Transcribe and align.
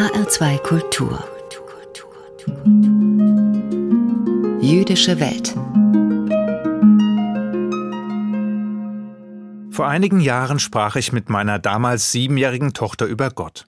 HR2 0.00 0.58
Kultur 0.62 1.22
Jüdische 4.62 5.20
Welt 5.20 5.54
Vor 9.70 9.88
einigen 9.88 10.20
Jahren 10.20 10.58
sprach 10.58 10.96
ich 10.96 11.12
mit 11.12 11.28
meiner 11.28 11.58
damals 11.58 12.12
siebenjährigen 12.12 12.72
Tochter 12.72 13.04
über 13.04 13.28
Gott. 13.28 13.66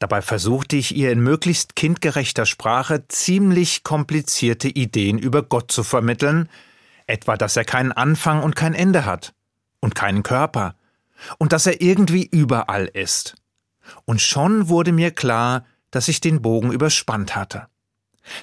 Dabei 0.00 0.20
versuchte 0.20 0.74
ich 0.74 0.96
ihr 0.96 1.12
in 1.12 1.20
möglichst 1.20 1.76
kindgerechter 1.76 2.44
Sprache 2.44 3.06
ziemlich 3.06 3.84
komplizierte 3.84 4.66
Ideen 4.66 5.16
über 5.16 5.44
Gott 5.44 5.70
zu 5.70 5.84
vermitteln, 5.84 6.48
etwa 7.06 7.36
dass 7.36 7.56
er 7.56 7.64
keinen 7.64 7.92
Anfang 7.92 8.42
und 8.42 8.56
kein 8.56 8.74
Ende 8.74 9.04
hat 9.04 9.32
und 9.78 9.94
keinen 9.94 10.24
Körper 10.24 10.74
und 11.38 11.52
dass 11.52 11.66
er 11.66 11.80
irgendwie 11.80 12.26
überall 12.26 12.86
ist. 12.86 13.36
Und 14.04 14.20
schon 14.20 14.68
wurde 14.68 14.92
mir 14.92 15.10
klar, 15.10 15.64
dass 15.90 16.08
ich 16.08 16.20
den 16.20 16.42
Bogen 16.42 16.72
überspannt 16.72 17.36
hatte. 17.36 17.66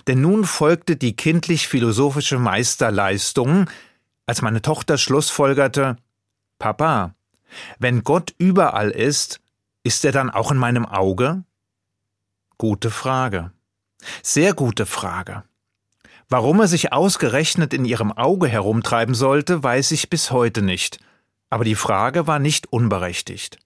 Denn 0.08 0.22
nun 0.22 0.44
folgte 0.46 0.96
die 0.96 1.16
kindlich-philosophische 1.16 2.38
Meisterleistung, 2.38 3.70
als 4.26 4.42
meine 4.42 4.62
Tochter 4.62 4.98
schlussfolgerte, 4.98 5.98
Papa, 6.60 7.16
wenn 7.80 8.04
Gott 8.04 8.36
überall 8.38 8.92
ist, 8.92 9.40
ist 9.84 10.06
er 10.06 10.12
dann 10.12 10.30
auch 10.30 10.52
in 10.52 10.58
meinem 10.58 10.86
Auge? 10.86 11.44
Gute 12.58 12.92
Frage. 12.92 13.52
Sehr 14.22 14.54
gute 14.54 14.86
Frage. 14.86 15.44
Warum 16.28 16.60
er 16.60 16.68
sich 16.68 16.94
ausgerechnet 16.94 17.74
in 17.74 17.86
ihrem 17.86 18.12
Auge 18.12 18.48
herumtreiben 18.48 19.16
sollte, 19.16 19.64
weiß 19.64 19.92
ich 19.92 20.10
bis 20.10 20.30
heute 20.32 20.62
nicht, 20.62 21.00
aber 21.50 21.64
die 21.64 21.76
Frage 21.76 22.28
war 22.28 22.38
nicht 22.38 22.72
unberechtigt. 22.72 23.58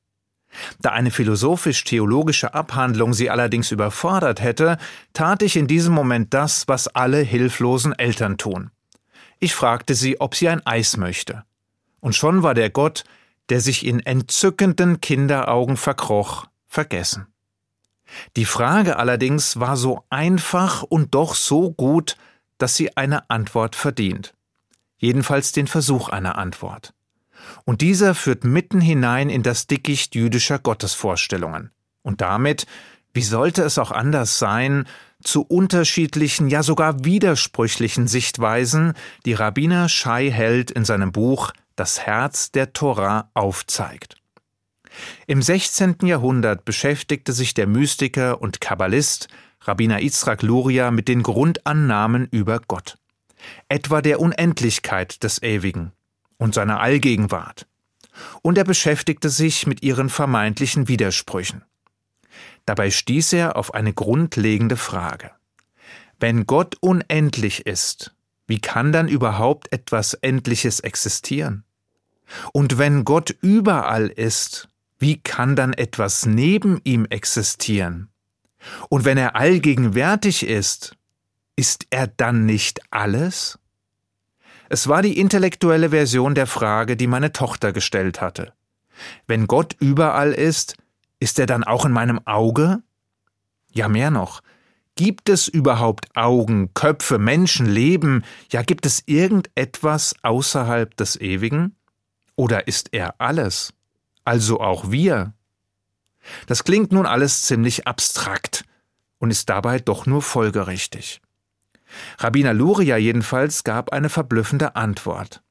Da 0.81 0.91
eine 0.91 1.12
philosophisch-theologische 1.12 2.53
Abhandlung 2.53 3.13
sie 3.13 3.30
allerdings 3.30 3.71
überfordert 3.71 4.41
hätte, 4.41 4.77
tat 5.13 5.41
ich 5.41 5.55
in 5.55 5.67
diesem 5.67 5.93
Moment 5.93 6.34
das, 6.34 6.68
was 6.68 6.87
alle 6.87 7.20
hilflosen 7.20 7.93
Eltern 7.98 8.37
tun. 8.37 8.71
Ich 9.40 9.55
fragte 9.55 9.96
sie, 9.96 10.21
ob 10.21 10.35
sie 10.35 10.49
ein 10.49 10.65
Eis 10.65 10.98
möchte. 10.98 11.43
Und 11.99 12.15
schon 12.15 12.43
war 12.43 12.54
der 12.54 12.70
Gott, 12.70 13.04
der 13.49 13.62
sich 13.62 13.85
in 13.85 13.99
entzückenden 13.99 15.01
Kinderaugen 15.01 15.77
verkroch, 15.77 16.48
vergessen. 16.68 17.27
Die 18.35 18.46
Frage 18.46 18.98
allerdings 18.98 19.59
war 19.59 19.76
so 19.76 20.04
einfach 20.09 20.84
und 20.84 21.15
doch 21.15 21.35
so 21.35 21.71
gut, 21.71 22.15
dass 22.57 22.76
sie 22.76 22.96
eine 22.96 23.29
Antwort 23.29 23.76
verdient. 23.76 24.34
Jedenfalls 24.98 25.51
den 25.51 25.68
Versuch 25.68 26.09
einer 26.09 26.37
Antwort. 26.37 26.93
Und 27.66 27.82
dieser 27.82 28.16
führt 28.16 28.44
mitten 28.44 28.82
hinein 28.82 29.30
in 29.30 29.44
das 29.44 29.68
Dickicht 29.68 30.16
jüdischer 30.16 30.60
Gottesvorstellungen. 30.60 31.72
Und 32.02 32.22
damit, 32.22 32.66
wie 33.13 33.22
sollte 33.22 33.63
es 33.63 33.77
auch 33.77 33.91
anders 33.91 34.40
sein, 34.40 34.86
zu 35.24 35.41
unterschiedlichen, 35.44 36.49
ja 36.49 36.64
sogar 36.64 37.05
widersprüchlichen 37.05 38.08
Sichtweisen, 38.08 38.94
die 39.26 39.34
Rabbiner 39.34 39.88
Schei 39.88 40.30
Held 40.30 40.71
in 40.71 40.86
seinem 40.86 41.12
Buch 41.12 41.52
Das 41.76 42.02
Herz 42.02 42.52
der 42.52 42.74
Torah 42.74 43.30
aufzeigt. 43.34 44.18
Im 45.26 45.41
16. 45.41 45.98
Jahrhundert 46.04 46.66
beschäftigte 46.66 47.34
sich 47.34 47.54
der 47.54 47.68
Mystiker 47.68 48.41
und 48.41 48.62
Kabbalist 48.62 49.27
Rabbiner 49.62 50.02
Yitzhak 50.02 50.41
Luria 50.41 50.91
mit 50.91 51.08
den 51.08 51.24
Grundannahmen 51.24 52.27
über 52.30 52.60
Gott, 52.68 52.98
etwa 53.70 54.02
der 54.02 54.20
Unendlichkeit 54.20 55.24
des 55.24 55.41
Ewigen, 55.41 55.94
und 56.44 56.54
seiner 56.54 56.82
Allgegenwart. 56.82 57.68
Und 58.41 58.58
er 58.58 58.66
beschäftigte 58.66 59.30
sich 59.30 59.66
mit 59.66 59.82
ihren 59.82 60.10
vermeintlichen 60.10 60.90
Widersprüchen. 60.90 61.63
Dabei 62.66 62.91
stieß 62.91 63.32
er 63.32 63.55
auf 63.55 63.74
eine 63.74 63.94
grundlegende 63.94 64.75
Frage. 64.75 65.31
Wenn 66.19 66.46
Gott 66.46 66.75
unendlich 66.81 67.66
ist, 67.66 68.14
wie 68.46 68.59
kann 68.59 68.91
dann 68.91 69.08
überhaupt 69.08 69.72
etwas 69.72 70.16
Endliches 70.16 70.82
existieren? 70.82 71.64
Und 72.52 72.78
wenn 72.78 73.06
Gott 73.06 73.34
überall 73.42 74.08
ist, 74.08 74.68
wie 75.00 75.22
kann 75.22 75.56
dann 75.56 75.72
etwas 75.72 76.26
neben 76.26 76.82
ihm 76.84 77.06
existieren? 77.06 78.09
Und 78.90 79.06
wenn 79.06 79.18
er 79.18 79.38
allgegenwärtig 79.38 80.46
ist, 80.46 80.98
ist 81.56 81.88
er 81.90 82.08
dann 82.08 82.46
nicht 82.46 82.82
alles? 82.92 83.59
Es 84.69 84.88
war 84.88 85.01
die 85.01 85.19
intellektuelle 85.19 85.90
Version 85.90 86.35
der 86.35 86.47
Frage, 86.47 86.97
die 86.97 87.07
meine 87.07 87.31
Tochter 87.31 87.74
gestellt 87.74 88.22
hatte. 88.22 88.53
Wenn 89.28 89.47
Gott 89.47 89.75
überall 89.79 90.31
ist, 90.31 90.75
ist 91.19 91.40
er 91.40 91.46
dann 91.46 91.63
auch 91.63 91.85
in 91.85 91.91
meinem 91.91 92.25
Auge? 92.25 92.81
Ja, 93.72 93.88
mehr 93.88 94.12
noch. 94.12 94.41
Gibt 94.96 95.29
es 95.29 95.47
überhaupt 95.47 96.16
Augen, 96.16 96.73
Köpfe, 96.75 97.18
Menschen, 97.18 97.66
Leben? 97.66 98.23
Ja, 98.52 98.62
gibt 98.62 98.85
es 98.85 99.03
irgendetwas 99.07 100.16
außerhalb 100.22 100.96
des 100.96 101.19
Ewigen? 101.19 101.75
Oder 102.35 102.68
ist 102.68 102.90
er 102.94 103.16
alles? 103.19 103.73
Also 104.23 104.59
auch 104.59 104.91
wir? 104.91 105.34
Das 106.47 106.63
klingt 106.63 106.91
nun 106.91 107.06
alles 107.06 107.44
ziemlich 107.44 107.88
abstrakt 107.88 108.66
und 109.18 109.31
ist 109.31 109.50
dabei 109.50 109.79
doch 109.79 110.06
nur 110.06 110.22
folgerichtig. 110.22 111.22
Rabbiner 112.20 112.54
Luria 112.54 112.98
jedenfalls 112.98 113.64
gab 113.64 113.92
eine 113.92 114.09
verblüffende 114.09 114.76
Antwort. 114.76 115.42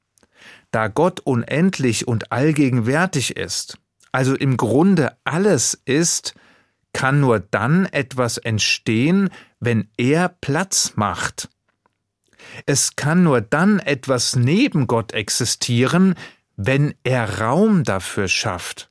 Da 0.71 0.89
Gott 0.89 1.21
unendlich 1.21 2.09
und 2.09 2.33
allgegenwärtig 2.33 3.37
ist, 3.37 3.79
also 4.11 4.35
im 4.35 4.57
Grunde 4.57 5.17
alles 5.25 5.81
ist, 5.85 6.35
kann 6.93 7.21
nur 7.21 7.41
dann 7.41 7.87
etwas 7.87 8.39
entstehen, 8.39 9.31
wenn 9.61 9.89
er 9.97 10.29
Platz 10.29 10.93
macht. 10.97 11.49
Es 12.67 12.97
kann 12.97 13.23
nur 13.23 13.41
dann 13.41 13.79
etwas 13.79 14.37
neben 14.37 14.87
Gott 14.87 15.13
existieren, 15.13 16.15
wenn 16.57 16.95
er 17.03 17.41
Raum 17.41 17.85
dafür 17.85 18.29
schafft. 18.29 18.91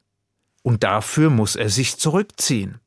Und 0.63 0.84
dafür 0.84 1.29
muss 1.29 1.56
er 1.56 1.69
sich 1.69 1.97
zurückziehen. 1.97 2.79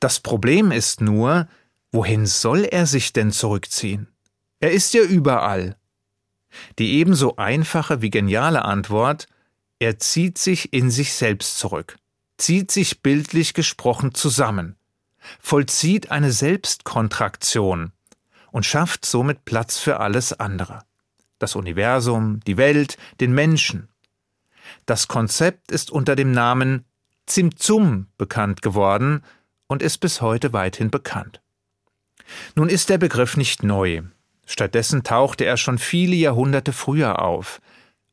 Das 0.00 0.20
Problem 0.20 0.70
ist 0.70 1.00
nur, 1.00 1.48
Wohin 1.92 2.26
soll 2.26 2.64
er 2.64 2.86
sich 2.86 3.12
denn 3.12 3.30
zurückziehen? 3.30 4.08
Er 4.60 4.72
ist 4.72 4.94
ja 4.94 5.02
überall. 5.02 5.76
Die 6.78 6.94
ebenso 6.94 7.36
einfache 7.36 8.02
wie 8.02 8.10
geniale 8.10 8.64
Antwort 8.64 9.26
er 9.82 9.98
zieht 9.98 10.38
sich 10.38 10.72
in 10.72 10.92
sich 10.92 11.12
selbst 11.12 11.58
zurück, 11.58 11.96
zieht 12.38 12.70
sich 12.70 13.02
bildlich 13.02 13.52
gesprochen 13.52 14.14
zusammen, 14.14 14.76
vollzieht 15.40 16.12
eine 16.12 16.30
Selbstkontraktion 16.30 17.90
und 18.52 18.64
schafft 18.64 19.04
somit 19.04 19.44
Platz 19.44 19.78
für 19.78 19.98
alles 19.98 20.38
andere. 20.38 20.84
Das 21.40 21.56
Universum, 21.56 22.38
die 22.46 22.58
Welt, 22.58 22.96
den 23.20 23.34
Menschen. 23.34 23.88
Das 24.86 25.08
Konzept 25.08 25.72
ist 25.72 25.90
unter 25.90 26.14
dem 26.14 26.30
Namen 26.30 26.84
Zimtzum 27.26 28.06
bekannt 28.18 28.62
geworden 28.62 29.24
und 29.66 29.82
ist 29.82 29.98
bis 29.98 30.20
heute 30.20 30.52
weithin 30.52 30.92
bekannt. 30.92 31.41
Nun 32.54 32.68
ist 32.68 32.88
der 32.88 32.98
Begriff 32.98 33.36
nicht 33.36 33.62
neu. 33.62 34.02
Stattdessen 34.46 35.02
tauchte 35.02 35.44
er 35.44 35.56
schon 35.56 35.78
viele 35.78 36.16
Jahrhunderte 36.16 36.72
früher 36.72 37.22
auf, 37.22 37.60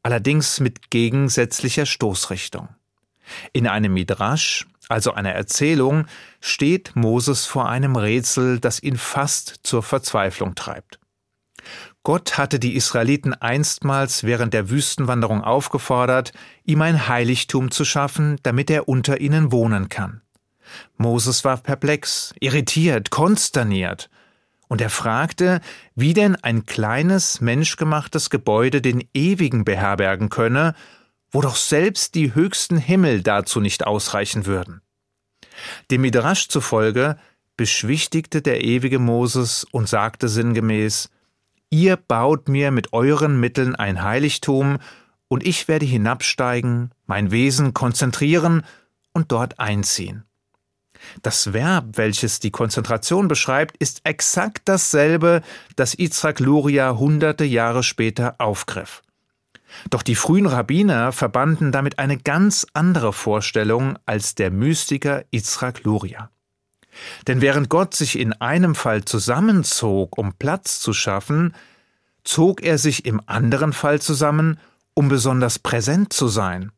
allerdings 0.03 0.59
mit 0.59 0.89
gegensätzlicher 0.89 1.85
Stoßrichtung. 1.85 2.69
In 3.53 3.67
einem 3.67 3.93
Midrasch, 3.93 4.67
also 4.87 5.13
einer 5.13 5.33
Erzählung, 5.33 6.05
steht 6.39 6.95
Moses 6.95 7.45
vor 7.45 7.69
einem 7.69 7.95
Rätsel, 7.95 8.59
das 8.59 8.81
ihn 8.81 8.97
fast 8.97 9.59
zur 9.63 9.83
Verzweiflung 9.83 10.55
treibt. 10.55 10.99
Gott 12.03 12.37
hatte 12.37 12.59
die 12.59 12.75
Israeliten 12.75 13.33
einstmals 13.33 14.23
während 14.23 14.53
der 14.53 14.69
Wüstenwanderung 14.69 15.43
aufgefordert, 15.43 16.31
ihm 16.63 16.81
ein 16.81 17.07
Heiligtum 17.07 17.71
zu 17.71 17.85
schaffen, 17.85 18.37
damit 18.41 18.71
er 18.71 18.87
unter 18.87 19.19
ihnen 19.19 19.51
wohnen 19.51 19.89
kann. 19.89 20.21
Moses 20.97 21.43
war 21.43 21.57
perplex, 21.57 22.33
irritiert, 22.39 23.09
konsterniert, 23.09 24.09
und 24.67 24.81
er 24.81 24.89
fragte, 24.89 25.61
wie 25.95 26.13
denn 26.13 26.35
ein 26.35 26.65
kleines 26.65 27.41
menschgemachtes 27.41 28.29
Gebäude 28.29 28.81
den 28.81 29.03
Ewigen 29.13 29.65
beherbergen 29.65 30.29
könne, 30.29 30.75
wo 31.31 31.41
doch 31.41 31.55
selbst 31.55 32.15
die 32.15 32.35
höchsten 32.35 32.77
Himmel 32.77 33.21
dazu 33.23 33.61
nicht 33.61 33.85
ausreichen 33.85 34.45
würden. 34.45 34.81
Dem 35.91 36.01
Midrasch 36.01 36.47
zufolge 36.49 37.17
beschwichtigte 37.57 38.41
der 38.41 38.63
ewige 38.63 38.99
Moses 38.99 39.65
und 39.71 39.89
sagte 39.89 40.29
sinngemäß, 40.29 41.09
Ihr 41.71 41.97
baut 41.97 42.47
mir 42.47 42.71
mit 42.71 42.93
euren 42.93 43.39
Mitteln 43.39 43.75
ein 43.75 44.03
Heiligtum, 44.03 44.79
und 45.27 45.45
ich 45.45 45.67
werde 45.67 45.85
hinabsteigen, 45.85 46.91
mein 47.05 47.29
Wesen 47.29 47.73
konzentrieren 47.75 48.63
und 49.13 49.31
dort 49.31 49.59
einziehen. 49.59 50.23
Das 51.21 51.53
Verb, 51.53 51.97
welches 51.97 52.39
die 52.39 52.51
Konzentration 52.51 53.27
beschreibt, 53.27 53.77
ist 53.77 54.01
exakt 54.03 54.63
dasselbe, 54.65 55.41
das 55.75 55.97
Yitzhak 55.97 56.39
Luria 56.39 56.97
hunderte 56.97 57.45
Jahre 57.45 57.83
später 57.83 58.35
aufgriff. 58.37 59.01
Doch 59.89 60.01
die 60.01 60.15
frühen 60.15 60.45
Rabbiner 60.45 61.11
verbanden 61.11 61.71
damit 61.71 61.99
eine 61.99 62.17
ganz 62.17 62.65
andere 62.73 63.13
Vorstellung 63.13 63.97
als 64.05 64.35
der 64.35 64.51
Mystiker 64.51 65.23
Yitzhak 65.31 65.83
Luria. 65.83 66.31
Denn 67.27 67.41
während 67.41 67.69
Gott 67.69 67.93
sich 67.93 68.17
in 68.17 68.33
einem 68.33 68.75
Fall 68.75 69.05
zusammenzog, 69.05 70.17
um 70.17 70.33
Platz 70.33 70.79
zu 70.79 70.91
schaffen, 70.93 71.53
zog 72.23 72.61
er 72.61 72.77
sich 72.77 73.05
im 73.05 73.21
anderen 73.25 73.73
Fall 73.73 74.01
zusammen, 74.01 74.59
um 74.93 75.07
besonders 75.07 75.59
präsent 75.59 76.11
zu 76.11 76.27
sein. 76.27 76.71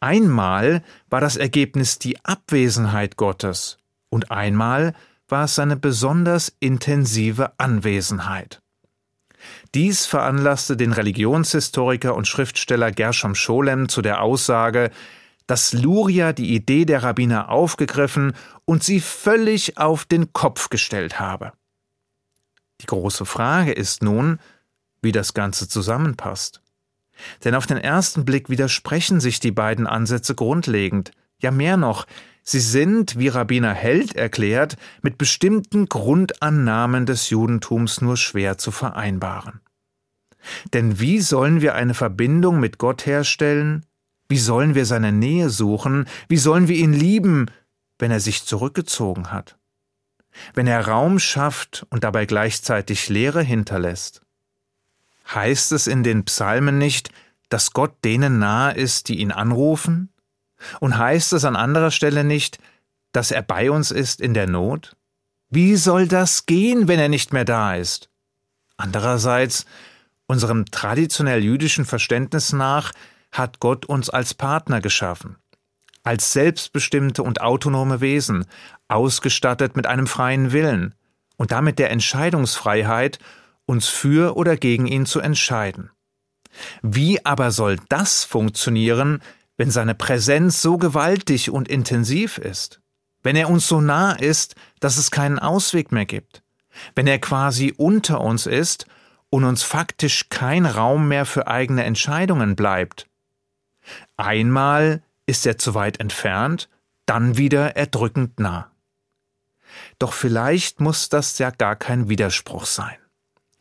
Einmal 0.00 0.82
war 1.08 1.20
das 1.20 1.36
Ergebnis 1.36 1.98
die 1.98 2.22
Abwesenheit 2.24 3.16
Gottes 3.16 3.78
und 4.10 4.30
einmal 4.30 4.94
war 5.28 5.44
es 5.44 5.54
seine 5.54 5.76
besonders 5.76 6.52
intensive 6.60 7.52
Anwesenheit. 7.58 8.60
Dies 9.74 10.06
veranlasste 10.06 10.76
den 10.76 10.92
Religionshistoriker 10.92 12.14
und 12.14 12.26
Schriftsteller 12.26 12.90
Gershom 12.90 13.34
Scholem 13.34 13.88
zu 13.88 14.02
der 14.02 14.22
Aussage, 14.22 14.90
dass 15.46 15.72
Luria 15.72 16.32
die 16.32 16.54
Idee 16.54 16.84
der 16.84 17.02
Rabbiner 17.02 17.48
aufgegriffen 17.50 18.34
und 18.64 18.82
sie 18.82 19.00
völlig 19.00 19.78
auf 19.78 20.04
den 20.04 20.32
Kopf 20.32 20.68
gestellt 20.68 21.20
habe. 21.20 21.52
Die 22.80 22.86
große 22.86 23.24
Frage 23.24 23.72
ist 23.72 24.02
nun, 24.02 24.38
wie 25.00 25.12
das 25.12 25.34
Ganze 25.34 25.68
zusammenpasst. 25.68 26.60
Denn 27.44 27.54
auf 27.54 27.66
den 27.66 27.78
ersten 27.78 28.24
Blick 28.24 28.48
widersprechen 28.48 29.20
sich 29.20 29.40
die 29.40 29.50
beiden 29.50 29.86
Ansätze 29.86 30.34
grundlegend. 30.34 31.12
Ja 31.40 31.50
mehr 31.50 31.76
noch, 31.76 32.06
sie 32.42 32.60
sind, 32.60 33.18
wie 33.18 33.28
Rabbiner 33.28 33.72
Held 33.72 34.16
erklärt, 34.16 34.76
mit 35.02 35.18
bestimmten 35.18 35.88
Grundannahmen 35.88 37.06
des 37.06 37.30
Judentums 37.30 38.00
nur 38.00 38.16
schwer 38.16 38.58
zu 38.58 38.70
vereinbaren. 38.70 39.60
Denn 40.72 41.00
wie 41.00 41.20
sollen 41.20 41.60
wir 41.60 41.74
eine 41.74 41.94
Verbindung 41.94 42.60
mit 42.60 42.78
Gott 42.78 43.06
herstellen? 43.06 43.84
Wie 44.28 44.38
sollen 44.38 44.74
wir 44.74 44.86
seine 44.86 45.12
Nähe 45.12 45.50
suchen? 45.50 46.06
Wie 46.28 46.36
sollen 46.36 46.68
wir 46.68 46.76
ihn 46.76 46.92
lieben, 46.92 47.46
wenn 47.98 48.10
er 48.10 48.20
sich 48.20 48.44
zurückgezogen 48.44 49.32
hat? 49.32 49.58
Wenn 50.54 50.66
er 50.66 50.86
Raum 50.86 51.18
schafft 51.18 51.86
und 51.90 52.04
dabei 52.04 52.26
gleichzeitig 52.26 53.08
Leere 53.08 53.42
hinterlässt? 53.42 54.22
Heißt 55.34 55.72
es 55.72 55.86
in 55.86 56.02
den 56.02 56.24
Psalmen 56.24 56.78
nicht, 56.78 57.10
dass 57.48 57.72
Gott 57.72 57.92
denen 58.04 58.38
nahe 58.38 58.74
ist, 58.74 59.08
die 59.08 59.20
ihn 59.20 59.32
anrufen? 59.32 60.10
Und 60.80 60.98
heißt 60.98 61.32
es 61.34 61.44
an 61.44 61.56
anderer 61.56 61.90
Stelle 61.90 62.24
nicht, 62.24 62.58
dass 63.12 63.30
er 63.30 63.42
bei 63.42 63.70
uns 63.70 63.90
ist 63.90 64.20
in 64.20 64.34
der 64.34 64.48
Not? 64.48 64.96
Wie 65.50 65.76
soll 65.76 66.08
das 66.08 66.46
gehen, 66.46 66.88
wenn 66.88 66.98
er 66.98 67.08
nicht 67.08 67.32
mehr 67.32 67.44
da 67.44 67.74
ist? 67.74 68.10
Andererseits, 68.76 69.66
unserem 70.26 70.66
traditionell 70.66 71.42
jüdischen 71.42 71.84
Verständnis 71.84 72.52
nach, 72.52 72.92
hat 73.32 73.60
Gott 73.60 73.86
uns 73.86 74.10
als 74.10 74.34
Partner 74.34 74.80
geschaffen, 74.80 75.36
als 76.02 76.32
selbstbestimmte 76.32 77.22
und 77.22 77.40
autonome 77.40 78.00
Wesen, 78.00 78.46
ausgestattet 78.88 79.76
mit 79.76 79.86
einem 79.86 80.06
freien 80.06 80.52
Willen 80.52 80.94
und 81.36 81.50
damit 81.50 81.78
der 81.78 81.90
Entscheidungsfreiheit 81.90 83.18
uns 83.68 83.88
für 83.88 84.36
oder 84.36 84.56
gegen 84.56 84.86
ihn 84.86 85.06
zu 85.06 85.20
entscheiden. 85.20 85.90
Wie 86.82 87.24
aber 87.24 87.50
soll 87.50 87.76
das 87.88 88.24
funktionieren, 88.24 89.20
wenn 89.56 89.70
seine 89.70 89.94
Präsenz 89.94 90.62
so 90.62 90.78
gewaltig 90.78 91.50
und 91.50 91.68
intensiv 91.68 92.38
ist? 92.38 92.80
Wenn 93.22 93.36
er 93.36 93.50
uns 93.50 93.68
so 93.68 93.80
nah 93.80 94.12
ist, 94.12 94.54
dass 94.80 94.96
es 94.96 95.10
keinen 95.10 95.38
Ausweg 95.38 95.92
mehr 95.92 96.06
gibt? 96.06 96.42
Wenn 96.94 97.06
er 97.06 97.18
quasi 97.18 97.74
unter 97.76 98.20
uns 98.20 98.46
ist 98.46 98.86
und 99.30 99.44
uns 99.44 99.62
faktisch 99.62 100.28
kein 100.30 100.64
Raum 100.64 101.08
mehr 101.08 101.26
für 101.26 101.48
eigene 101.48 101.84
Entscheidungen 101.84 102.56
bleibt? 102.56 103.06
Einmal 104.16 105.02
ist 105.26 105.46
er 105.46 105.58
zu 105.58 105.74
weit 105.74 106.00
entfernt, 106.00 106.68
dann 107.04 107.36
wieder 107.36 107.76
erdrückend 107.76 108.40
nah. 108.40 108.70
Doch 109.98 110.12
vielleicht 110.12 110.80
muss 110.80 111.08
das 111.08 111.38
ja 111.38 111.50
gar 111.50 111.76
kein 111.76 112.08
Widerspruch 112.08 112.64
sein. 112.64 112.96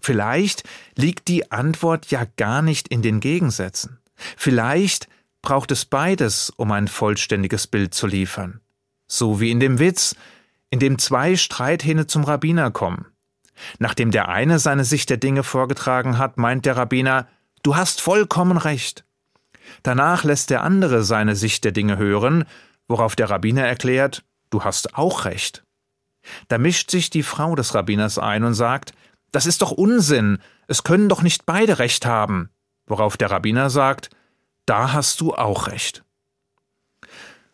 Vielleicht 0.08 0.64
liegt 0.96 1.28
die 1.28 1.52
Antwort 1.52 2.12
ja 2.12 2.24
gar 2.38 2.62
nicht 2.62 2.88
in 2.88 3.02
den 3.02 3.20
Gegensätzen. 3.20 4.00
Vielleicht 4.16 5.10
braucht 5.42 5.70
es 5.70 5.84
beides, 5.84 6.50
um 6.50 6.72
ein 6.72 6.88
vollständiges 6.88 7.68
Bild 7.68 7.94
zu 7.94 8.08
liefern. 8.08 8.62
So 9.08 9.42
wie 9.42 9.52
in 9.52 9.60
dem 9.60 9.80
Witz, 9.80 10.16
in 10.70 10.80
dem 10.80 10.98
zwei 10.98 11.36
Streithähne 11.36 12.08
zum 12.08 12.24
Rabbiner 12.24 12.72
kommen. 12.72 13.08
Nachdem 13.80 14.12
der 14.12 14.30
eine 14.30 14.60
seine 14.60 14.86
Sicht 14.86 15.10
der 15.10 15.18
Dinge 15.18 15.44
vorgetragen 15.44 16.18
hat, 16.18 16.38
meint 16.38 16.66
der 16.66 16.78
Rabbiner, 16.78 17.28
du 17.62 17.76
hast 17.76 18.00
vollkommen 18.00 18.58
recht. 18.58 19.04
Danach 19.84 20.24
lässt 20.24 20.52
der 20.52 20.64
andere 20.64 21.04
seine 21.04 21.36
Sicht 21.36 21.66
der 21.66 21.74
Dinge 21.74 21.98
hören, 21.98 22.46
worauf 22.88 23.18
der 23.18 23.30
Rabbiner 23.30 23.68
erklärt, 23.68 24.24
du 24.52 24.64
hast 24.64 24.96
auch 24.96 25.26
recht. 25.26 25.66
Da 26.48 26.58
mischt 26.58 26.92
sich 26.92 27.10
die 27.10 27.24
Frau 27.24 27.56
des 27.56 27.76
Rabbiners 27.76 28.18
ein 28.18 28.46
und 28.46 28.54
sagt, 28.54 28.94
das 29.32 29.46
ist 29.46 29.62
doch 29.62 29.72
Unsinn, 29.72 30.40
es 30.68 30.84
können 30.84 31.10
doch 31.10 31.22
nicht 31.22 31.46
beide 31.46 31.80
recht 31.80 32.06
haben. 32.06 32.50
Worauf 32.86 33.18
der 33.18 33.32
Rabbiner 33.32 33.70
sagt, 33.70 34.10
da 34.66 34.94
hast 34.94 35.22
du 35.22 35.34
auch 35.34 35.68
recht. 35.68 36.04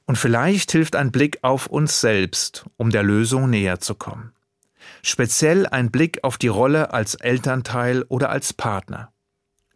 Und 0.05 0.17
vielleicht 0.17 0.71
hilft 0.71 0.95
ein 0.95 1.11
Blick 1.11 1.39
auf 1.41 1.67
uns 1.67 2.01
selbst, 2.01 2.65
um 2.77 2.89
der 2.89 3.03
Lösung 3.03 3.49
näher 3.49 3.79
zu 3.79 3.95
kommen. 3.95 4.33
Speziell 5.01 5.65
ein 5.65 5.91
Blick 5.91 6.23
auf 6.23 6.37
die 6.37 6.47
Rolle 6.47 6.93
als 6.93 7.15
Elternteil 7.15 8.03
oder 8.09 8.29
als 8.29 8.53
Partner. 8.53 9.11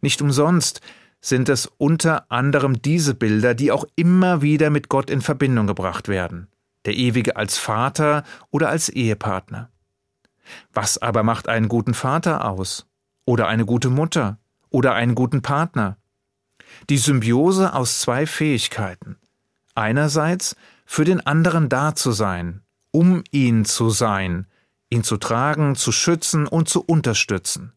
Nicht 0.00 0.22
umsonst 0.22 0.80
sind 1.20 1.48
es 1.48 1.66
unter 1.78 2.30
anderem 2.30 2.80
diese 2.80 3.14
Bilder, 3.14 3.54
die 3.54 3.72
auch 3.72 3.84
immer 3.96 4.42
wieder 4.42 4.70
mit 4.70 4.88
Gott 4.88 5.10
in 5.10 5.20
Verbindung 5.20 5.66
gebracht 5.66 6.08
werden. 6.08 6.48
Der 6.84 6.94
Ewige 6.94 7.36
als 7.36 7.58
Vater 7.58 8.22
oder 8.50 8.68
als 8.68 8.88
Ehepartner. 8.88 9.70
Was 10.72 10.98
aber 10.98 11.22
macht 11.22 11.48
einen 11.48 11.68
guten 11.68 11.94
Vater 11.94 12.44
aus? 12.48 12.86
Oder 13.24 13.48
eine 13.48 13.66
gute 13.66 13.90
Mutter? 13.90 14.38
Oder 14.70 14.94
einen 14.94 15.14
guten 15.14 15.42
Partner? 15.42 15.96
Die 16.90 16.98
Symbiose 16.98 17.72
aus 17.72 18.00
zwei 18.00 18.26
Fähigkeiten. 18.26 19.16
Einerseits 19.74 20.56
für 20.84 21.04
den 21.04 21.24
anderen 21.26 21.68
da 21.68 21.94
zu 21.94 22.12
sein, 22.12 22.62
um 22.90 23.22
ihn 23.30 23.64
zu 23.64 23.90
sein, 23.90 24.46
ihn 24.90 25.04
zu 25.04 25.16
tragen, 25.18 25.76
zu 25.76 25.92
schützen 25.92 26.46
und 26.46 26.68
zu 26.68 26.82
unterstützen. 26.82 27.72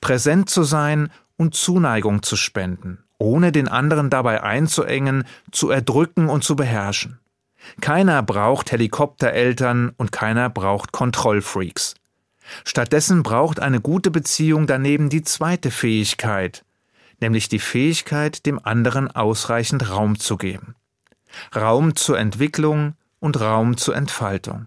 Präsent 0.00 0.48
zu 0.48 0.62
sein 0.62 1.10
und 1.36 1.54
Zuneigung 1.54 2.22
zu 2.22 2.36
spenden, 2.36 3.04
ohne 3.18 3.52
den 3.52 3.68
anderen 3.68 4.10
dabei 4.10 4.42
einzuengen, 4.42 5.24
zu 5.50 5.70
erdrücken 5.70 6.28
und 6.28 6.42
zu 6.42 6.56
beherrschen. 6.56 7.20
Keiner 7.80 8.22
braucht 8.22 8.72
Helikoptereltern 8.72 9.92
und 9.96 10.12
keiner 10.12 10.50
braucht 10.50 10.92
Kontrollfreaks. 10.92 11.94
Stattdessen 12.64 13.22
braucht 13.22 13.60
eine 13.60 13.80
gute 13.80 14.10
Beziehung 14.10 14.66
daneben 14.66 15.08
die 15.08 15.22
zweite 15.22 15.70
Fähigkeit, 15.70 16.64
nämlich 17.20 17.48
die 17.48 17.58
Fähigkeit, 17.58 18.46
dem 18.46 18.64
anderen 18.64 19.10
ausreichend 19.10 19.90
Raum 19.90 20.18
zu 20.18 20.36
geben. 20.36 20.74
Raum 21.54 21.96
zur 21.96 22.18
Entwicklung 22.18 22.94
und 23.18 23.40
Raum 23.40 23.76
zur 23.76 23.96
Entfaltung. 23.96 24.66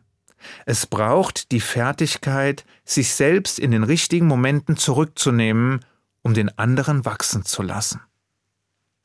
Es 0.65 0.85
braucht 0.85 1.51
die 1.51 1.59
Fertigkeit, 1.59 2.65
sich 2.85 3.13
selbst 3.13 3.59
in 3.59 3.71
den 3.71 3.83
richtigen 3.83 4.27
Momenten 4.27 4.77
zurückzunehmen, 4.77 5.83
um 6.21 6.33
den 6.33 6.57
anderen 6.57 7.05
wachsen 7.05 7.43
zu 7.45 7.63
lassen. 7.63 8.01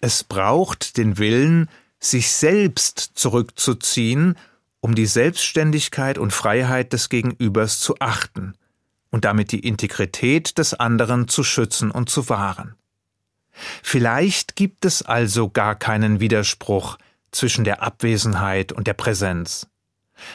Es 0.01 0.25
braucht 0.25 0.97
den 0.97 1.19
Willen, 1.19 1.69
sich 1.99 2.33
selbst 2.33 3.13
zurückzuziehen, 3.15 4.37
um 4.81 4.97
die 4.97 5.07
Selbstständigkeit 5.07 6.19
und 6.19 6.33
Freiheit 6.33 6.93
des 6.93 7.09
Gegenübers 7.09 7.79
zu 7.79 7.95
achten 8.01 8.55
und 9.13 9.27
damit 9.27 9.53
die 9.53 9.61
Integrität 9.61 10.59
des 10.59 10.75
anderen 10.75 11.29
zu 11.29 11.45
schützen 11.45 11.93
und 11.93 12.11
zu 12.11 12.29
wahren. 12.29 12.75
Vielleicht 13.83 14.57
gibt 14.57 14.85
es 14.85 15.03
also 15.03 15.51
gar 15.51 15.77
keinen 15.77 16.19
Widerspruch 16.19 16.99
zwischen 17.31 17.65
der 17.65 17.83
Abwesenheit 17.83 18.73
und 18.73 18.87
der 18.87 18.95
Präsenz. 18.95 19.69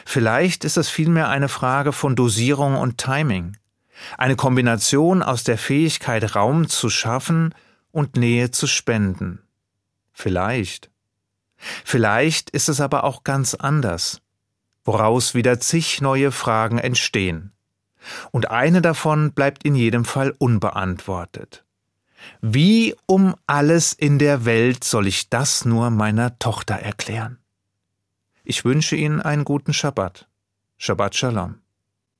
Vielleicht 0.06 0.64
ist 0.64 0.76
es 0.76 0.88
vielmehr 0.88 1.28
eine 1.28 1.48
Frage 1.48 1.92
von 1.92 2.14
Dosierung 2.14 2.76
und 2.76 2.98
Timing, 2.98 3.56
eine 4.16 4.36
Kombination 4.36 5.22
aus 5.22 5.42
der 5.42 5.58
Fähigkeit, 5.58 6.36
Raum 6.36 6.68
zu 6.68 6.88
schaffen 6.88 7.54
und 7.90 8.16
Nähe 8.16 8.52
zu 8.52 8.68
spenden. 8.68 9.42
Vielleicht. 10.12 10.90
Vielleicht 11.56 12.50
ist 12.50 12.68
es 12.68 12.80
aber 12.80 13.02
auch 13.02 13.24
ganz 13.24 13.54
anders, 13.54 14.20
woraus 14.84 15.34
wieder 15.34 15.58
zig 15.58 16.00
neue 16.00 16.30
Fragen 16.30 16.78
entstehen 16.78 17.52
und 18.30 18.50
eine 18.50 18.82
davon 18.82 19.32
bleibt 19.32 19.64
in 19.64 19.74
jedem 19.74 20.04
Fall 20.04 20.34
unbeantwortet. 20.38 21.64
Wie 22.40 22.94
um 23.06 23.34
alles 23.46 23.92
in 23.92 24.18
der 24.18 24.44
Welt 24.44 24.84
soll 24.84 25.06
ich 25.06 25.30
das 25.30 25.64
nur 25.64 25.90
meiner 25.90 26.38
Tochter 26.38 26.74
erklären? 26.74 27.38
Ich 28.44 28.64
wünsche 28.64 28.96
Ihnen 28.96 29.20
einen 29.20 29.44
guten 29.44 29.72
Schabbat. 29.72 30.28
Shabbat 30.78 31.14
Shalom. 31.14 31.56